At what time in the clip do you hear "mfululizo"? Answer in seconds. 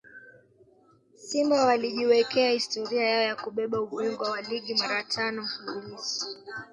5.41-6.25